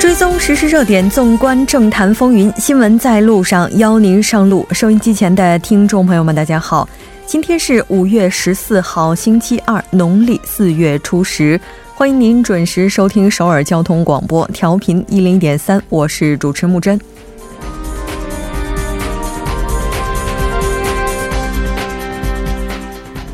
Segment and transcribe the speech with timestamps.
[0.00, 4.66] 追踪实时热点，纵观政坛风云，新闻在路上，邀您上路。
[4.72, 6.88] 收音机前的听众朋友们，大家好，
[7.26, 11.60] 今天是五月十四号，星期二，农历四月初十。
[11.98, 17.00] 欢迎您准时收听首尔交通广播，调频一零点三，我是主持木真。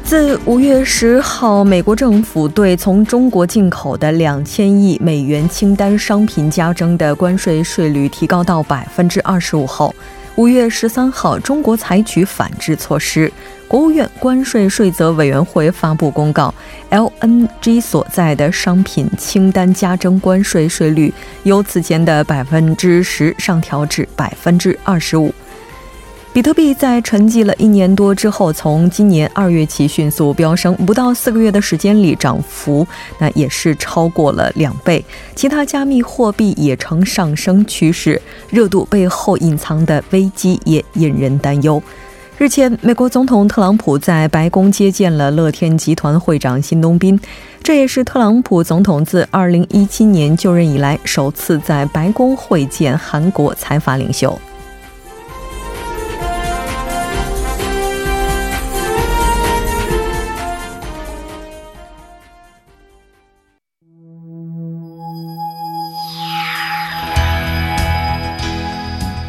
[0.05, 9.93] 自五月十号，美国政府对从中国进口的两千亿美元清单商品加征的关税税率提高到百分之二十五后，
[10.37, 13.31] 五月十三号，中国采取反制措施。
[13.69, 16.53] 国务院关税税则委员会发布公告
[16.91, 21.13] ，LNG 所在的商品清单加征关税税率
[21.45, 25.35] 由此前的百分之十上调至百分之二十五。
[26.35, 32.87] 比特币在沉寂了一年多之后，从今年二月起迅速飙升，不到四个月的时间里，涨幅
[33.19, 35.05] 那也是超过了两倍。
[35.35, 41.83] 其他加密货币也呈上升趋势，热度背后隐藏的危机也引人担忧。
[42.39, 47.21] 日前，美国总统特朗普在白宫接见了乐天集团会长辛东斌，
[47.63, 54.41] 这也是特朗普总统自二零一七年就任以来首次在白宫会见韩国财阀领袖。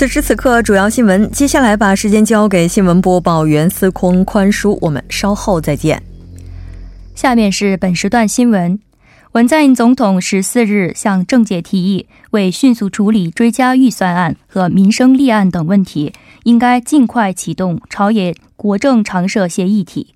[0.00, 1.30] 此时此刻，主要新闻。
[1.30, 6.02] 接下来把时间交给新闻播报员司空宽叔，我们稍后再见。
[7.14, 8.80] 下面是本时段新闻：
[9.32, 20.14] 文在寅总统十四日向政界提议，为迅速处理追加预算案和民生立案等问题，应该尽快启动朝野国政常设协议体。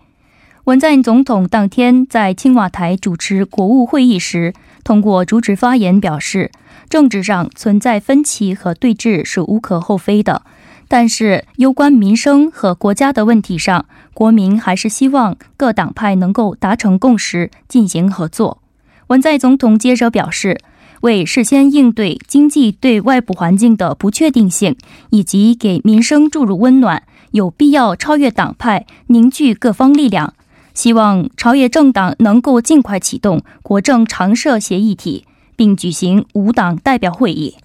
[0.65, 6.51] 文在寅总统当天在青瓦台主持国务会议时，通过主旨发言表示。
[6.89, 10.43] 政治上存在分歧和对峙是无可厚非的，
[10.87, 18.63] 但是攸关民生和国家的问题上，国民还是希望各党派能够达成共识，进行合作。
[19.09, 20.61] 文在总统接着表示，
[21.01, 24.77] 为事先应对经济对外部环境的不确定性，
[25.11, 27.03] 以及给民生注入温暖，
[27.33, 30.35] 有必要超越党派，凝聚各方力量，
[30.75, 35.25] 希望朝野政党能够尽快启动国政常设协议体。
[35.57, 37.57] 并举行五党代表会议。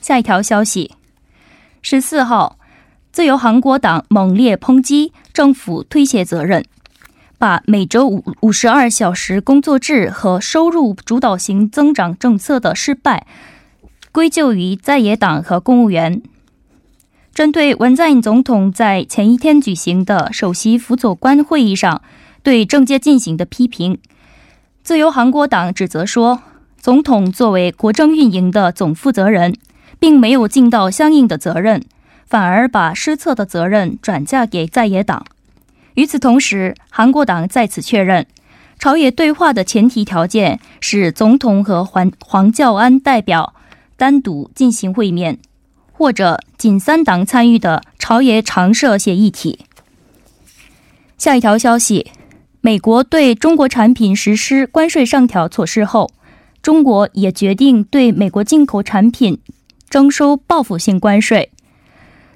[0.00, 0.90] 下一条消息：
[1.80, 2.58] 十四号，
[3.12, 6.64] 自由韩国党猛烈抨击政府推卸责任，
[7.38, 13.26] 把每周五五十二小时工作制和收入主导型增长政策的失败
[14.10, 16.22] 归咎于在野党和公务员。
[17.32, 22.02] 针对文在寅总统在前一天举行的首席辅佐官会议上
[22.42, 23.98] 对政界进行的批评，
[24.82, 26.42] 自由韩国党指责说。
[26.80, 29.54] 总统作为国政运营的总负责人，
[30.00, 31.84] 并没有尽到相应的责任，
[32.26, 35.24] 反而把失策的责任转嫁给在野党。
[35.94, 38.26] 与此同时，韩国党再次确认，
[38.80, 43.54] 朝野对话的前提条件是总统和黄黄教安代表
[43.96, 45.38] 单独进行会面，
[45.92, 49.60] 或者仅三党参与的朝野常设协议体。
[51.16, 52.10] 下一条消息：
[52.62, 56.10] 美国对中国产品实施关税上调措施后。
[56.62, 59.40] 中国也决定对美国进口产品
[59.90, 61.50] 征收报复性关税。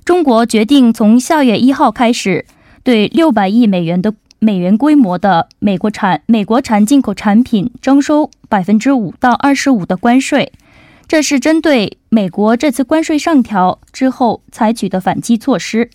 [0.04, 2.44] 中国决定从下月一号开始，
[2.82, 10.52] 对六百亿美元的美元规模的美国产美国产进口产品征收百分之五到二十五的关税。
[11.06, 15.88] 这是针对美国这次关税上调之后采取的反击措施。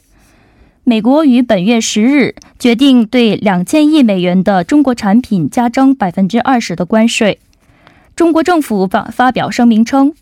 [0.83, 7.39] 美国于本月十日决定对两千亿美元的中国产品加征百分之二十的关税。
[8.16, 10.13] 中国政府发发表声明称，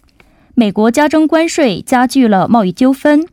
[0.56, 3.26] 美国加征关税加剧了贸易纠纷。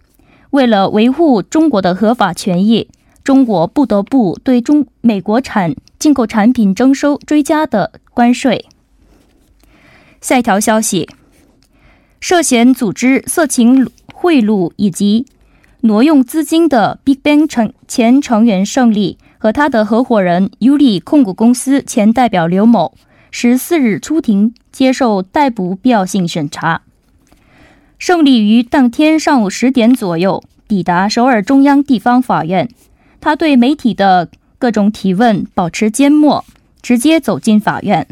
[0.51, 2.89] 为了维护中国的合法权益，
[3.25, 8.67] 中国不得不对中美国产进口产品征收追加的关税。
[10.21, 11.09] 下一条消息：
[12.21, 15.27] 涉嫌组织色情贿赂以及
[15.87, 22.95] 挪用资金的 BigBang 成前成员胜利和他的合伙人 Uli 控股公司前代表刘某，
[23.31, 26.83] 十四日出庭接受逮捕必要性审查。
[27.99, 32.69] 胜利于当天上午十点左右抵达首尔中央地方法院，
[33.21, 34.29] 他对媒体的
[34.59, 36.45] 各种提问保持缄默，
[36.83, 38.07] 直接走进法院。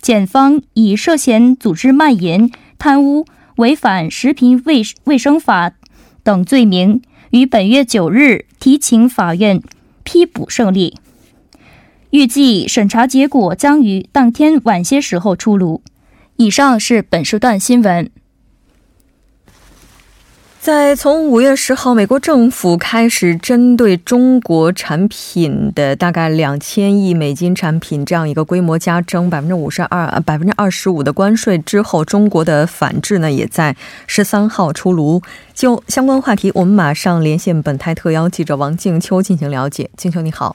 [0.00, 3.26] 检方以涉嫌组织卖淫、贪污、
[3.56, 5.72] 违反食品卫卫生法
[6.28, 9.62] 等罪名，于本月九日提请法院
[10.02, 10.98] 批捕胜利。
[12.10, 15.80] 预计审查结果将于当天晚些时候出炉。
[16.36, 18.10] 以上是本时段新闻。
[20.68, 33.74] 在从五月十号，美国政府开始针对中国产品的大概两千亿美金产品这样一个规模加征百分之五十二、百分之二十五的关税之后，中国的反制呢也在
[34.06, 35.22] 十三号出炉。
[35.54, 39.88] 就相关话题，我们马上连线本台特邀记者王静秋进行了解。
[39.96, 40.54] 静秋你好，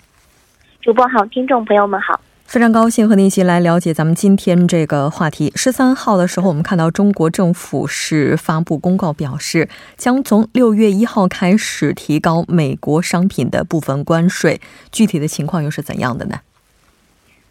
[0.80, 2.21] 主播好，听众朋友们好。
[2.53, 5.51] 非常高兴和您一起来了解咱们今天这个话题。
[5.55, 9.67] 十三号的时候，我们看到中国政府是发布公告，表示
[9.97, 14.61] 将从六月一号开始提高美国商品的部分关税。
[14.91, 16.41] 具体的情况又是怎样的呢？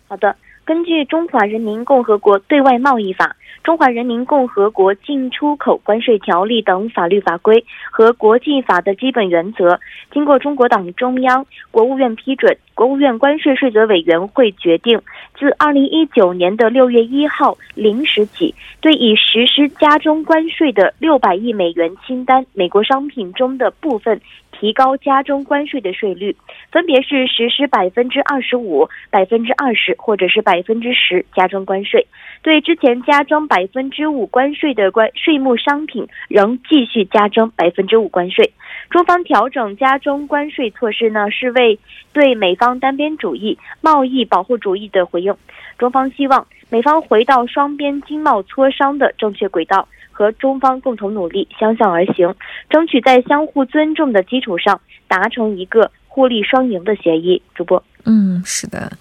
[0.06, 3.26] 好的，根据《中华人民共和国对外贸易法》。
[3.64, 9.78] 《中华人民共和国进出口关税条例》等法律法规和国际法的基本原则，
[10.12, 15.00] 经过中国党中央、国务院批准，国务院关税税则委员会决定，
[15.42, 24.20] 自二零一九年的六月一号零时起，对已实施加征关税的六百亿美元清单美国商品中的部分。
[24.52, 26.36] 提高加征关税的税率，
[26.70, 32.06] 分别是实施百分之二十五、百分之二十或者是百分之十加征关税。
[32.42, 38.52] 对之前加征百分之五关税的关税目商品，仍继续加征百分之五关税。
[38.92, 41.76] 中方调整加征关税措施呢，是为
[42.12, 45.34] 对美方单边主义、贸易保护主义的回应。
[45.78, 49.88] 中方希望美方回到双边经贸磋商的正确轨道。
[50.14, 52.32] 和中方共同努力，相向而行，
[52.68, 54.78] 争取在相互尊重的基础上
[55.08, 57.40] 达成一个互利双赢的协议。
[57.54, 58.92] 主播，嗯，是的。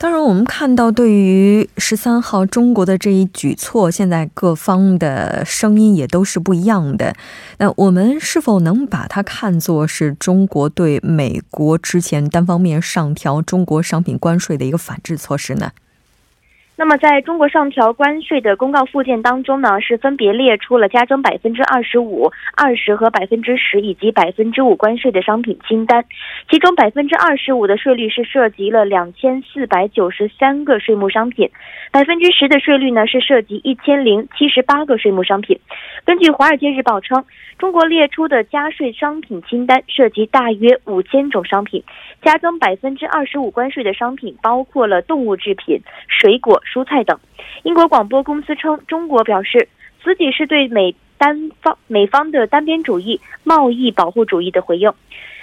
[0.00, 7.16] 当然，我们看到对于十三号中国的这一举措，现在各方的声音也都是不一样的。
[7.58, 15.72] 那我们是否能把它看作是中国对美国之前单方面上调中国商品关税的一个反制措施呢？
[16.80, 26.04] 那么，在中国上调关税的公告附件当中呢，是分别列出了加征百分之二十五、二十和百分之十以及百分之五关税的商品清单。
[26.48, 31.50] 其中，百分之二十五的税率是涉及了两千四百九十三个税目商品，
[31.90, 35.58] 百分之十的税率呢是涉及一千零七十八个税目商品。
[36.04, 37.24] 根据《华尔街日报》称，
[37.58, 41.82] 中国列出的加税商品清单涉及大约五千种商品，
[42.22, 46.62] 加征百分之二十五关税的商品包括了动物制品、水果。
[46.72, 47.18] 蔬菜等。
[47.62, 49.68] 英国广播公司称，中国表示，
[50.02, 54.92] 此举是对美单方美方的单边主义、贸易保护主义的回应。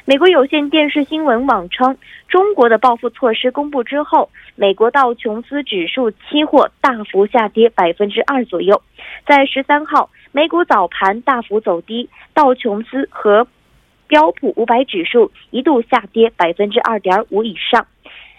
[0.08, 8.84] 美国有线电视新闻网称，中国的报复措施公布之后，美国道琼斯指数期货大幅下跌百分之二左右。
[9.26, 13.48] 在十三号，美股早盘大幅走低，道琼斯和
[14.08, 17.88] 标普五百指数一度下跌百分之二点五以上。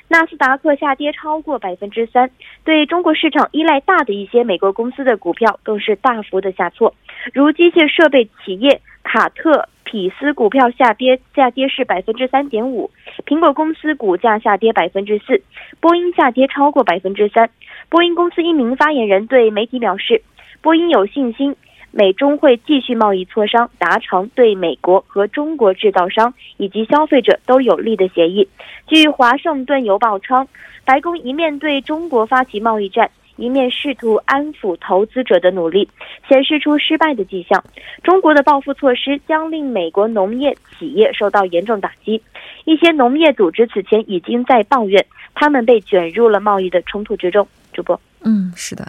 [0.08, 2.30] 纳斯达克下跌超过百分之三，
[2.64, 6.94] 对中国市场依赖大的一些美国公司的股票更是大幅的下挫，
[7.32, 12.90] 如机械设备企业卡特匹斯股票下跌，下跌是百分之三点五，
[13.26, 15.42] 苹果公司股价下跌百分之四，
[15.80, 17.50] 波音下跌超过百分之三。
[17.88, 20.22] 波音公司一名发言人对媒体表示，
[20.60, 21.56] 波音有信心。
[21.96, 28.46] 美中会继续贸易磋商，达成对美国和中国制造商以及消费者都有利的协议。
[28.86, 30.46] 据《华盛顿邮报》称，
[30.84, 35.88] 白宫一面对中国发起贸易战，一面试图安抚投资者的努力，
[36.28, 37.64] 显示出失败的迹象。
[38.02, 42.20] 中国的报复措施将令美国农业企业受到严重打击。
[42.66, 45.02] 一些农业组织此前已经在抱怨，
[45.34, 47.48] 他们被卷入了贸易的冲突之中。
[47.72, 48.86] 主播，嗯，是的。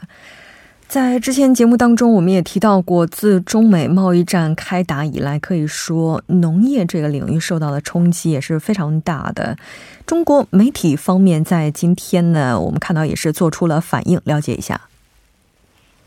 [0.87, 9.57] 在之前节目当中，我们也提到过，自中美贸易战开打以来，可以说农业这个领域受到的冲击也是非常大的。
[10.05, 14.79] 中国媒体方面在今天呢，我们看到也是做出了反应，了解一下。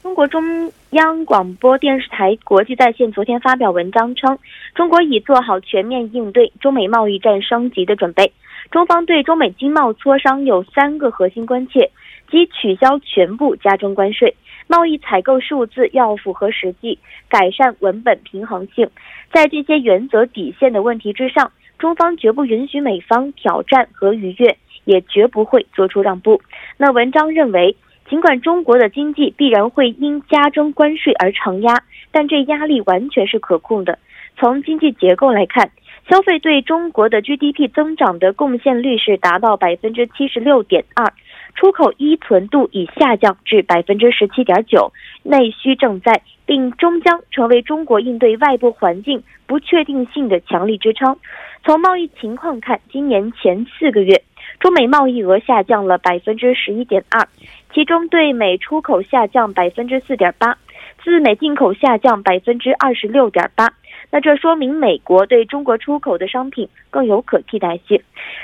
[0.02, 4.38] 中国中央广播电视台国际在线昨天发表文章称，
[4.75, 8.32] 中国已做好全面应对中美贸易战升级的准备。
[8.70, 11.90] 中方对中美经贸磋商有三个核心关切，
[12.30, 14.34] 即取消全部加征关税。
[14.70, 18.88] 贸易采购数字要符合实际，改善文本平衡性。
[19.32, 26.40] 在这些原则底线的问题之上，中方绝不允许美方挑战和逾越，也绝不会做出让步。
[26.76, 27.74] 那文章认为，
[28.08, 33.98] 尽管中国的经济必然会因加征关税而承压，但这压力完全是可控的。
[34.38, 35.68] 从经济结构来看，
[36.08, 41.12] 消费对中国的 GDP 增长的贡献率是达到百分之七十六点二。
[41.54, 44.92] 出口依存度已下降至百分之十七点九，
[45.23, 51.16] 内需正在并终将成为中国应对外部环境不确定性的强力支撑。
[51.64, 54.23] 从贸易情况看，今年前四个月，
[54.59, 57.28] 中美贸易额下降了百分之十一点二，
[57.75, 60.57] 其中对美出口下降百分之四点八，
[61.04, 63.71] 自美进口下降百分之二十六点八。
[64.11, 68.00] 那这说明美国对中国出口的商品更有可替代性。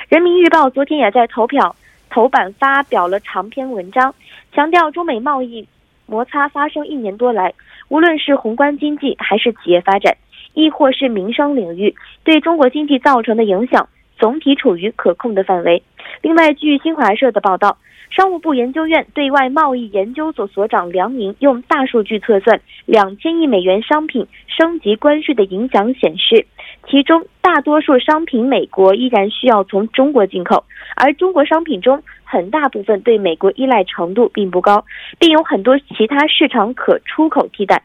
[0.09, 1.75] 人民日报昨天也在投票。
[2.11, 4.15] 头版发表了长篇文章，
[4.53, 5.67] 强调中美贸易
[6.07, 7.53] 摩擦发生一年多来，
[7.89, 10.17] 无论是宏观经济还是企业发展，
[10.55, 11.95] 亦或是民生领域，
[12.25, 15.83] 对中国经济造成的影响总体处于可控的范围。
[16.23, 17.79] 另外，据新华社的报道，
[18.11, 26.47] 商务部研究院对外贸易研究所所长梁宁用大数据测算两千亿美元商品升级关税的影响显示。
[26.89, 34.85] 其中大多数商品，美国依然需要从中国进口，而中国商品中很大部分对美国依赖程度并不高，
[35.19, 37.83] 并有很多其他市场可出口替代。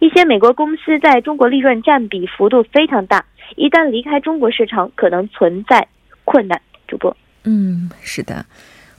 [0.00, 5.86] 一些美国公司在中国利润占比幅度非常大，一旦离开中国市场，可能存在
[6.24, 6.60] 困难。
[6.88, 8.44] 主播，嗯，是的。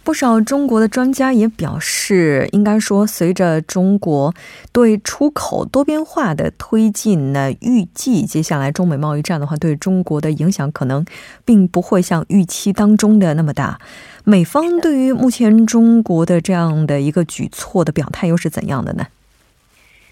[0.03, 4.33] 不少中国的专家也表示，应该说，随着中国
[4.73, 11.05] 对出口多边化的推进呢，预计接下来中美贸易战的话，对中国的影响可能
[11.45, 13.79] 并不会像预期当中的那么大。
[14.25, 19.07] 美方对于目前中国的这样的一个举措的表态又是怎样的呢？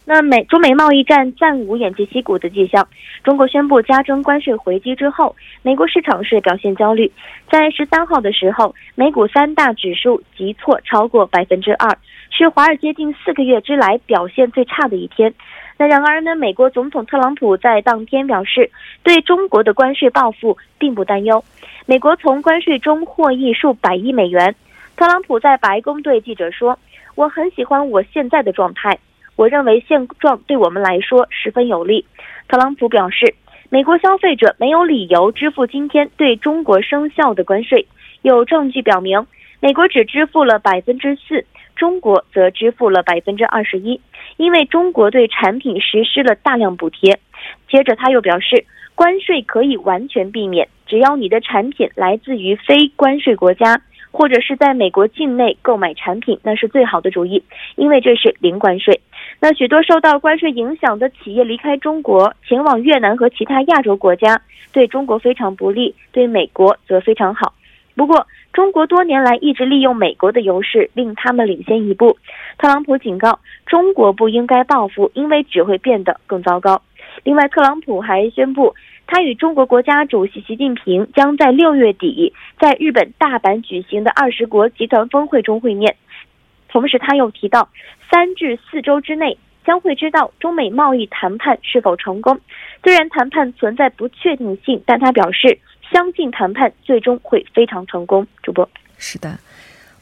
[0.03, 2.87] 那美中美贸易战暂无偃旗息鼓的迹象。
[3.23, 7.11] 中国宣布加征关税回击之后，美国市场是表现焦虑。
[7.49, 11.97] 在十三号的时候，美股三大指数急挫超过百分之二，
[12.31, 15.33] 是华尔街近四个月之来表现最差的一天。
[15.77, 18.71] 那然而呢，美国总统特朗普在当天表示，
[19.03, 21.43] 对中国的关税报复并不担忧。
[21.85, 24.55] 美国从关税中获益数百亿美元。
[24.97, 26.77] 特朗普在白宫对记者说
[27.15, 28.97] ：“我很喜欢我现在的状态。”
[29.41, 32.05] 我认为现状对我们来说十分有利。
[32.47, 33.33] 特朗普表示，
[33.71, 37.87] 美国消费者没有理由支付今天对中国生效的关税。
[38.21, 39.25] 有证据表明，
[39.59, 41.43] 美国只支付了百分之四，
[41.75, 43.99] 中国则支付了百分之二十一，
[44.37, 47.17] 因为中国对产品实施了大量补贴。
[47.67, 53.81] 接着他又表示，关税可以完全避免，只要你的产品来自于非关税国家，
[54.11, 57.41] 或者是在美国境内购买产品，那是最好的主意，
[57.75, 59.01] 因为这是零关税。
[59.43, 64.39] 那许多受到关税影响的企业离开中国，前往越南和其他亚洲国家，
[64.71, 67.51] 对中国非常不利，对美国则非常好。
[67.95, 72.15] 不过，中国多年来一直利用美国的优势，令他们领先一步。
[72.59, 76.79] 特朗普警告，中国不应该报复，因为只会变得更糟糕。
[77.23, 78.75] 另外，特朗普还宣布，
[79.07, 85.95] 他与中国国家主席习近平将在六月底在日本大阪举行的二十国集团峰会中会面。
[86.71, 87.69] 同时，他又提到，
[88.09, 92.39] 三至四周之内将会知道中美贸易谈判是否成功。
[92.83, 95.59] 虽然谈判存在不确定性，但他表示
[95.91, 98.25] 相信谈判最终会非常成功。
[98.41, 99.37] 主播是的，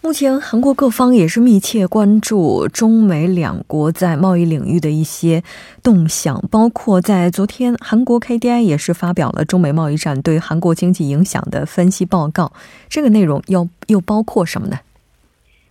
[0.02, 5.44] 目前韩国各方也是密切关注中美两国在贸易领域的一些
[5.84, 12.54] 动向，包括在昨天，韩国 KDI 也是发表了中美贸易战对韩国经济影响的分析报告。
[12.88, 14.78] 这个内容又又包括什么呢？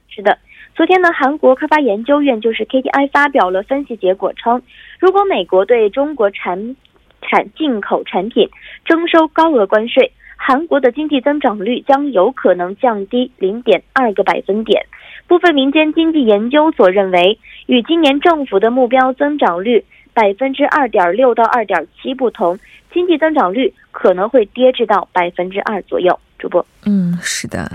[0.08, 0.36] 是的。
[0.78, 4.62] 昨天呢，韩国开发研究院就是 KTI 发表了分析结果，称
[5.00, 6.76] 如果美国对中国产
[7.20, 8.48] 产进口产品
[8.84, 14.86] 征收高额关税，韩国的经济增长率将有可能降低零点二个百分点。
[15.26, 22.56] 部分民间经济研究所认为，与今年政府的目标增长率百分之二点六到二点七不同，
[22.94, 26.16] 经济增长率可能会跌至到百分之二左右。
[26.38, 27.68] 主播，嗯，是的。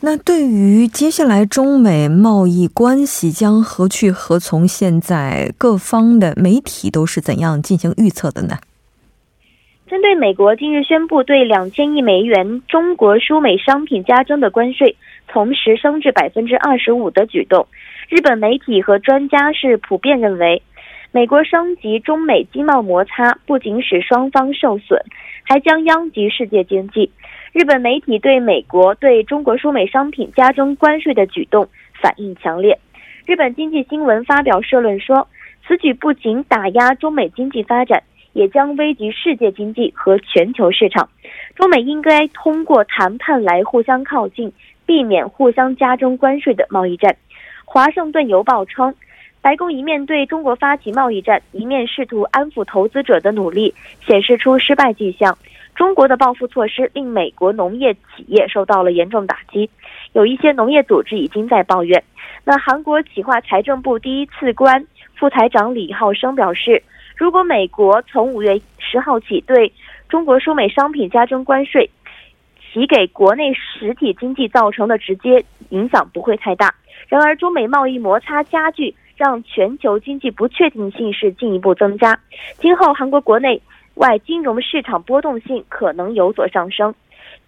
[0.00, 8.58] 那对于接下来中美贸易关系将何去何从，现在各方的媒体都是怎样进行预测的呢？
[9.88, 14.94] 针对美国近日宣布对两千亿美元中国输美商品加征的关税
[15.26, 17.66] 同时升至百分之二十五的举动，
[18.08, 20.62] 日本媒体和专家是普遍认为，
[21.10, 25.02] 美国升级中美经贸摩擦不仅使双方受损，
[25.48, 27.10] 还将殃及世界经济。
[27.54, 32.78] 日本媒体对美国对中国输美商品加征关税的举动反应强烈。
[33.24, 35.26] 日本经济新闻发表社论说，
[35.66, 38.02] 此举不仅打压中美经济发展，
[38.34, 41.08] 也将危及世界经济和全球市场。
[41.54, 44.52] 中美应该通过谈判来互相靠近，
[44.84, 47.16] 避免互相加征关税的贸易战。
[47.64, 48.94] 华盛顿邮报称，
[49.40, 53.74] 白宫一面对中国发起贸易战，一面试图安抚投资者的努力
[54.06, 55.36] 显示出失败迹象。
[55.74, 59.70] 中国的报复措施令美国农业企业受到了严重打击，
[60.12, 62.02] 有一些农业组织已经在抱怨。
[62.44, 66.82] 那韩国企划财政部第一次官副财长李浩生表示，
[67.16, 69.72] 如果美国从五月十号起对
[70.08, 71.88] 中国输美商品加征关税，
[72.72, 76.74] 其给国内实体经济造成的直接影响不会太大。
[77.06, 82.18] 然而，中美贸易摩擦加剧，让全球经济不确定性是进一步增加。
[82.58, 83.60] 今后，韩国国内
[83.94, 86.94] 外金融市场波动性可能有所上升。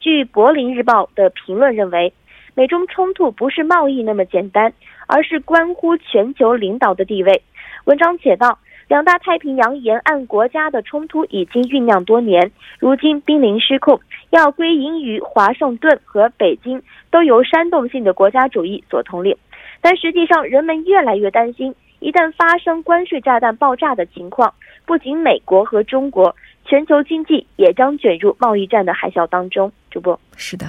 [0.00, 2.12] 据《柏林日报》的评论认为，
[2.54, 4.72] 美中冲突不是贸易那么简单，
[5.06, 7.40] 而是关乎全球领导的地位。
[7.84, 8.58] 文章写道。
[8.88, 12.50] 两大太平洋沿岸国家的冲突已经酝酿多年，
[12.80, 14.00] 如今濒临失控，
[14.30, 19.36] 要归因于华盛顿和北京都由煽动性的国家主义所统领。
[19.80, 24.52] 但实际上，人们越来越担心，一旦发生关税炸弹爆炸的情况，
[24.84, 26.34] 不仅美国和中国，
[26.64, 29.72] 全球经济也将卷入贸易战的海啸当中。
[29.90, 30.66] 主播是的，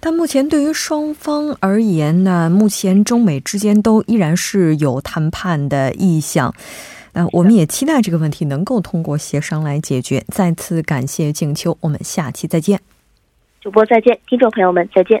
[0.00, 6.54] 但目前对于双方而言呢，目前中美之间都依然是有谈判的意向。
[7.12, 10.22] 那我们也期待这个问题能够通过协商来解决。
[10.28, 12.78] 再次感谢静秋，我们下期再见。
[13.60, 15.20] 主播再见，听众朋友们再见。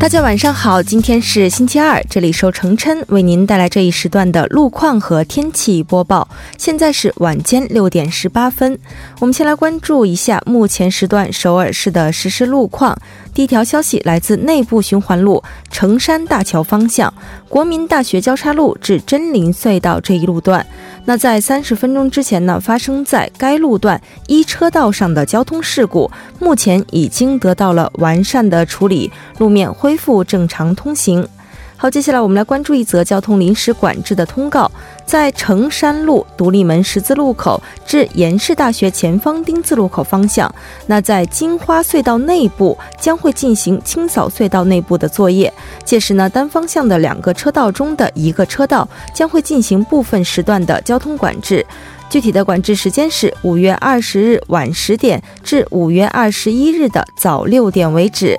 [0.00, 6.26] 大家晚上好，今天是星期二，这里受程琛为您带来这一时段的路况和天气播报。
[6.56, 8.78] 现在是晚间六点十八分，
[9.18, 12.96] 我们先来关注一下目前时段首尔市的实时路况。
[13.34, 17.12] 第一条消息来自内部循环路成山大桥方向
[17.48, 20.64] 国民大学交叉路至真林隧道这一路段。
[21.08, 31.26] 那在三十分钟之前呢，发生在该路段一车道上的交通事故，目前已经得到了完善的处理，路面恢复正常通行。
[31.80, 34.68] 好，接下来我们来关注一则交通临时管制的通告，
[35.06, 40.52] 在成山路独立门十字路口至延世大学前方丁字路口方向，
[40.88, 51.64] 那在金花隧道内部将会进行清扫隧道内部的作业，届时呢，单方向的两个车道中的一个车道将会进行部分时段的交通管制，
[52.10, 58.36] 具体的管制时间是五月二十日晚十点至五月二十一日的早六点为止。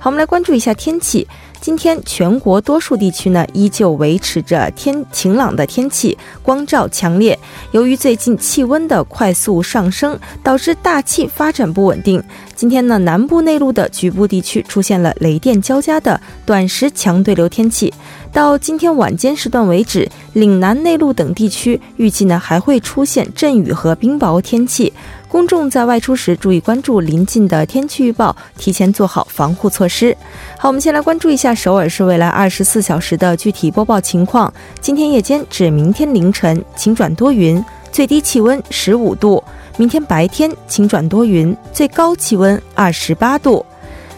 [0.00, 1.28] 好，我们来关注一下天气。
[1.60, 7.38] 今天全国多数地区呢依旧维持着天晴朗的天气，光照强烈。
[7.72, 12.22] 由于最近气温的快速上升，导致大气发展不稳定。
[12.54, 17.92] 今天呢，南部内陆的局部地区出现了雷电交加的短时强对流天气。
[18.32, 24.92] 到今天晚间时段为止，岭南内陆等地区预计呢还会出现阵雨和冰雹天气。
[25.30, 30.14] 公众在外出时注意关注临近的天气预报，提前做好防护措施。
[30.58, 34.52] 好，我们先来关注一下首尔市未来二十四小时的具体播报情况。
[34.80, 39.40] 今天夜间至明天凌晨晴转多云，最低气温十五度；
[39.76, 43.64] 明天白天晴转多云，最高气温二十八度。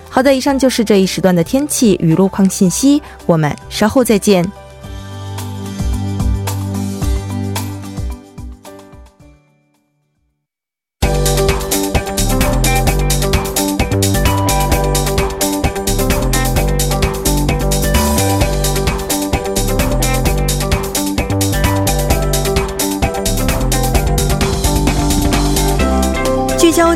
[0.09, 4.51] 好的，以上就是这一时段的天气与路况信息，我们稍后再见。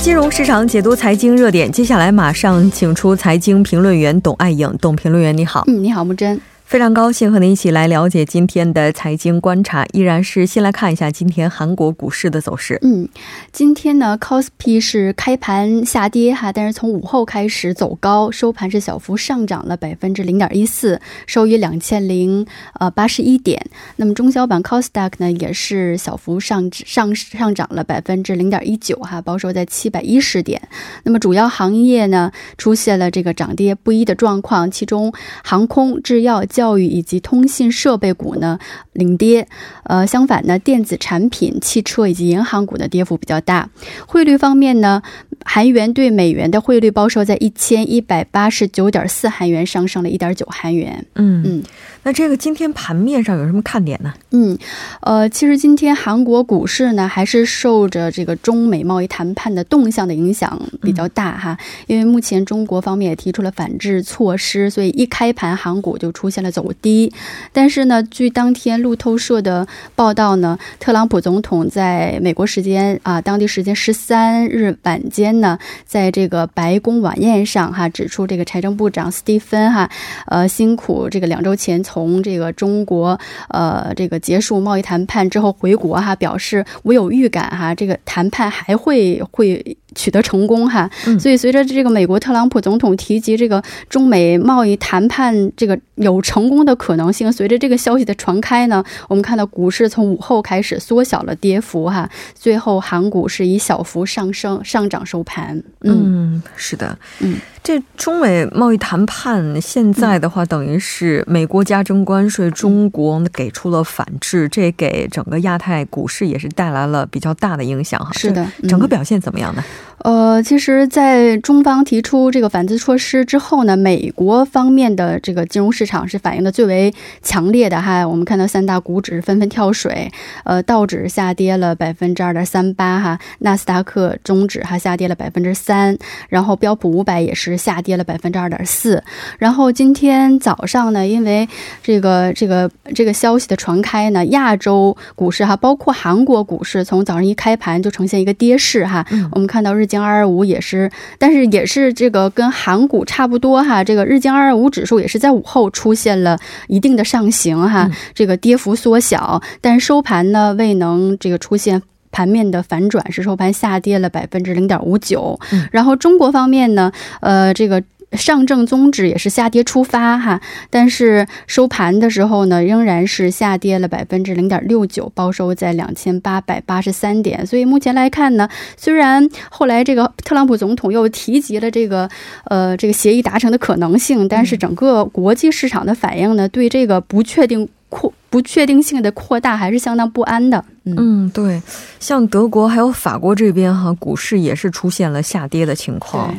[0.06, 4.72] 金融市场解读财经热点，接下来马上请出财经评论员董爱颖。
[4.80, 5.64] 董评论员，你好。
[5.66, 6.40] 嗯，你好，木真。
[6.66, 12.76] 非常高兴和您一起来了解今天的财经观察，依然是先来看一下今天韩国股市的走势。
[12.82, 13.08] 嗯，
[13.52, 22.44] 今天呢，Kospi 是开盘下跌哈，但是从午后开始走高，收盘是小幅上涨了百分之零点一四，收于两千零
[22.80, 23.64] 呃八十一点。
[23.94, 30.60] 那么中小板 Kosdaq 呢，也是小幅上上上涨了百分之零点一九哈，报收在七百一十点。
[31.04, 36.44] 那么主要行业呢，出现了这个涨跌不一的状况，其中航空、制药。
[36.56, 38.58] 教育以及通信设备股呢
[38.94, 39.46] 领跌，
[39.84, 43.68] 呃，相反呢，电子产品、汽车以及银行股的跌幅比较大。
[44.06, 45.02] 汇率方面呢，
[45.44, 51.04] 韩元对美元的汇率报收在一千一百八十九点四韩元，上升了一点九韩元。
[51.16, 51.62] 嗯嗯，
[52.04, 54.14] 那这个今天盘面上有什么看点呢？
[54.30, 54.56] 嗯，
[55.02, 61.58] 呃，其实今天韩国股市呢，还是受着这个中美贸易谈判的动向的影响比较大哈。
[61.86, 67.12] 因为目前中国方面也提出了反制措施，所以一开盘韩股就出现了走低。
[67.52, 79.90] 但是呢，据当天路透社的报道呢，特朗普总统在美国时间啊，当地时间十三日晚间呢，在这个白宫晚宴上哈，指出这个财政部长斯蒂芬哈，
[80.26, 89.76] 呃，辛苦这个两周前从这个中国呃这个结束贸易谈判之后回国哈，表示我有预感哈，这个谈判还会会。
[89.96, 105.60] 取得成功哈，所以随着这个美国特朗普总统提及这个中美贸易谈判这个有成功的可能性，随着这个消息的传开呢，我们看到股市从午后开始缩小了跌幅哈，最后韩股是以小幅上升上涨收盘。
[105.80, 107.36] 嗯，是的，嗯。
[107.66, 118.12] 这中美贸易谈判现在的话，等于是美国加征关税，中国给出了反制，这给整个亚太股市也是带来了比较大的影响哈。
[118.12, 119.64] 是的，整个表现怎么样呢？
[119.98, 128.06] 呃，其实，在中方提出这个反制措施之后呢，美国方面的这个金融市场是反应的最为强烈的哈。
[128.06, 130.10] 我们看到三大股指纷纷跳水，
[130.44, 135.96] 呃，道指下跌了百分之二点三八哈，纳斯达克中指哈下跌了百分之三，
[136.28, 139.02] 然后标普五百也是下跌了百分之二点四。
[139.38, 141.48] 然后今天早上呢，因为
[141.82, 149.04] 这个这个这个消息的传开呢，亚洲股市哈，包括韩国股市，从早上一开盘就呈现一个跌势哈。
[149.32, 150.02] 我们看到日经。
[150.02, 153.82] 二二五也是，但是也是这个跟韩股差不多哈。
[153.82, 165.38] 这个日经二二五指数也是在午后出现了一定的上行哈，这个跌幅缩小，但是收盘呢未能这个出现盘面的反转，是收盘下跌了百分之零点五九。
[165.70, 167.82] 然后中国方面呢，呃，这个。
[168.16, 177.46] 上证综指也是下跌出发哈，但是收盘的时候呢，仍然是下跌了百分之零点六九，报收在两千八百八十三点。
[177.46, 182.08] 所以目前来看呢，虽然后来这个特朗普总统又提及了这个
[182.44, 190.64] 呃这个协议达成的可能性，但是整个国际市场的反应呢，对这个不确定扩不确定性的扩大还是相当不安的。
[190.84, 191.60] 嗯，对，
[191.98, 196.34] 像德国还有法国这边哈，股市也是出现了下跌的情况。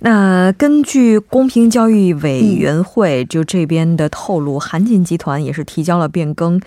[0.00, 6.60] 那根据公平交易委员会就这边的透露，韩进集团也是提交了变更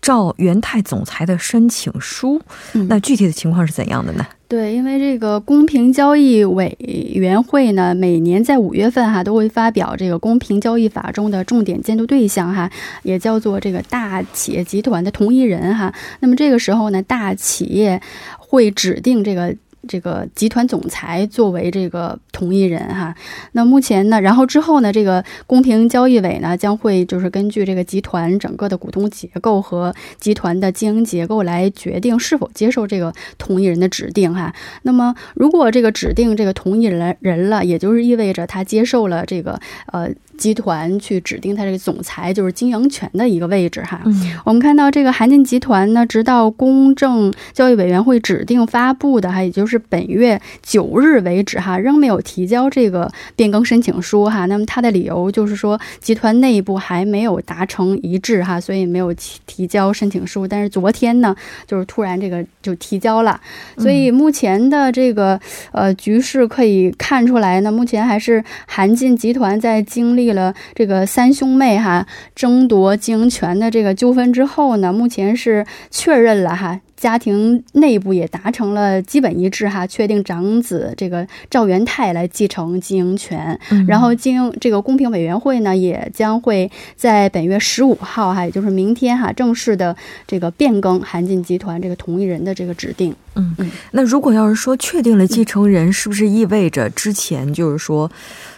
[0.00, 2.40] 赵元泰总裁的申请书。
[2.88, 4.26] 那具体的情况是怎样的呢？
[4.48, 6.76] 对，因为这个公平交易委
[7.14, 12.68] 员会呢，每年在五月份哈都会发表这个公平交易法中的重点监督对象哈，
[13.04, 15.94] 也叫做这个大企业集团的同一人哈。
[16.18, 18.02] 那么这个时候呢，大企业
[18.38, 19.54] 会指定这个。
[19.88, 23.14] 这个集团总裁作为这个同一人哈，
[23.52, 34.54] 那目前呢，然后之后呢，这个公平交易委呢将会就是根据这个集团整个的股东结构和集团的经营结构来决定是否接受这个同一人的指定哈。
[34.82, 40.08] 那么如果这个指定这个同一人人了，也就是意味着他接受了这个呃。
[40.38, 44.02] 集团去指定他这个总裁，就是经营权的一个位置哈。
[44.44, 54.46] 我们看到这个韩进集团呢，直到公正交易委员会指定发布的哈，也就是本月九日为止哈，仍没有提交这个变更申请书哈。
[54.46, 60.48] 那么他的理由就是说，集团内部还没有达成一致哈，所以没有提提交申请书。
[60.48, 63.40] 但是昨天呢，就是突然这个就提交了。
[63.76, 65.38] 所以目前的这个
[65.72, 70.21] 呃局势可以看出来呢，目前还是韩进集团在经历。
[70.30, 72.06] 了这个三兄妹哈
[72.36, 76.80] 争夺经营权的这个纠纷之后呢，目前是确认了哈。
[77.02, 83.58] 家庭内部也达成了基本一致哈，确定长子这个赵元泰来继承经营权。
[83.88, 89.96] 然后经这个公平委员会呢，也将会在本月十五号哈，也就是明天哈，正式的
[90.28, 93.12] 这个变更韩进集团这个同一人的这个指定。
[93.34, 93.68] 嗯嗯。
[93.90, 98.08] 那如果要是说确定了继承人，是不是意味着之前就是说，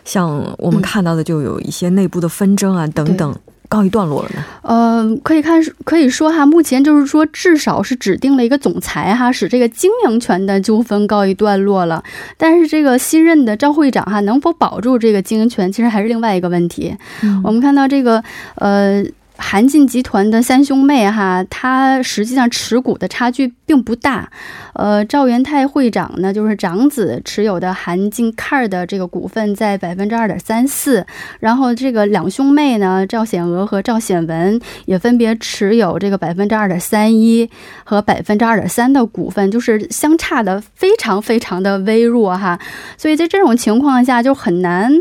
[0.05, 3.35] 像我们看到的就有一些内部的纷争啊等等？
[3.75, 4.45] 告一段落了呢？
[4.63, 12.03] 呃，可以看，可以说哈，目前就是说，至少是指定了一个总裁哈，使这个经营权的纠纷告一段落了。
[12.37, 16.97] 但是这个新任的赵会长哈，能否保住这个经营权，其实还是另外一个问题。
[17.43, 18.23] 我们看到这个
[18.55, 19.05] 呃。
[19.37, 24.31] 韩进集团的三兄妹哈，他实际上持股的差距并不大。
[24.75, 31.05] 呃，赵元泰会长呢，就是长子持有的韩进 Car 的这个股份在百分之二点三四，
[31.41, 37.49] 然后这个两兄妹呢，赵显娥和赵显文也分别持有这个百分之二点三一
[37.83, 42.59] 和百分之二点三的股份，就是相差的非常非常的微弱哈。
[42.97, 44.93] 所以在这种情况下，就很难，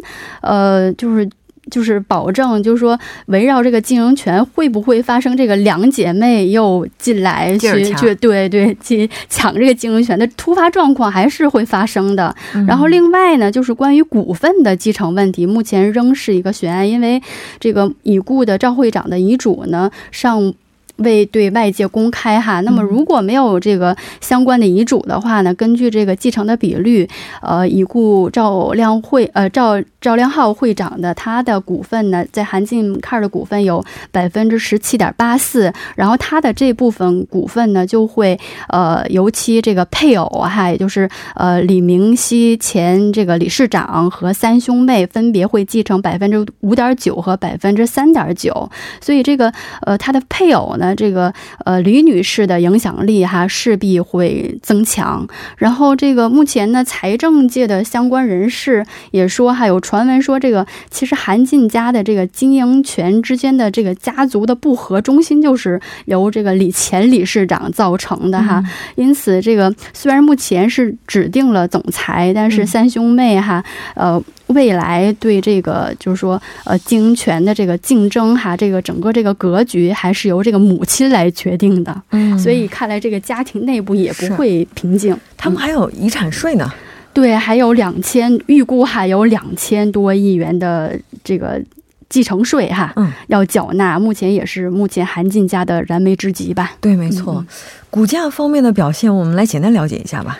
[0.42, 1.30] 呃，就是。
[1.74, 12.36] 就是保证，就是说，围绕这个经营权会不会发生这个两姐妹又进来去去对对去抢这个经营权的突发状况，还是会发生的。
[12.68, 17.20] 然后另外呢，就是关于股份的继承问题，目前仍是一个悬案，因为
[17.60, 20.54] 这个已故的赵会长的遗嘱呢尚。
[20.98, 27.10] 未对外界公开哈，那么如果没有这个相关的遗嘱的话呢，根据这个继承的比率，
[27.42, 48.70] 呃，已故赵亮会呃赵赵亮浩会长的他的股份呢，在韩进 Car 的股份有百分之十七点八四，然后他的这部分股份呢，就会呃由其这个配偶哈，也就是呃李明熙前这个理事长和三兄妹分别会继承百分之五点九和百分之三点九，
[49.02, 49.52] 所以这个
[49.82, 50.83] 呃他的配偶呢。
[50.84, 55.26] 那这个呃，李女士的影响力哈势必会增强。
[55.58, 68.62] 然后这个目前呢，财政界的相关人士也说，还有传闻说，这个其实韩进家的这个经营权之间的这个家族的不和中心，就是由这个李前理事长造成的哈。
[68.96, 73.64] 因此，这个虽然目前是指定了总裁，但是三兄妹哈，
[73.96, 74.22] 呃。
[74.54, 82.02] 未来对这个就是说，呃，经营权的这个竞争哈，这个整个这个格局还是由这个母亲来决定的。
[82.12, 85.18] 嗯，所以看来这个家庭内部也不会平静。
[85.38, 86.72] 他们还有遗产税呢，
[87.14, 91.62] 对，还有两千，预估还有两千多亿元的这个
[92.10, 94.00] 继承税哈，嗯，要缴纳。
[94.00, 96.72] 目前也是目前韩进家的燃眉之急吧？
[96.80, 97.46] 对，没错。
[97.90, 100.40] 股价方面的表现，我们来简单了解一下吧。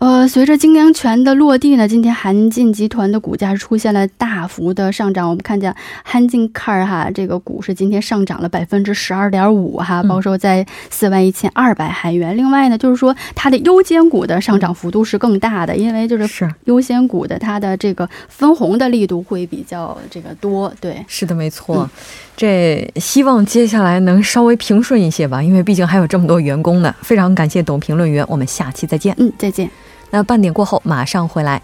[0.00, 5.28] 呃，随着经营权的落地呢，今天韩进集团的股价出现了大幅的上涨。
[5.28, 12.34] 我们看见韩进 Car 哈，这个股市今天上涨了百分之十二点五哈，报收在四万一千二百韩元。
[12.34, 20.72] 另外呢，就是说它的优先股的上涨幅度是更大的，因为就是优先股的它的这个分红的力度会比较这个多。
[20.80, 21.86] 对，是的，没错。
[22.34, 26.94] 这希望接下来能稍微平顺一些吧，因为毕竟还有这么多员工呢。
[27.02, 29.14] 非常感谢董评论员，我们下期再见。
[29.18, 29.68] 嗯，再见。
[30.10, 31.62] 那半点过后马上回来。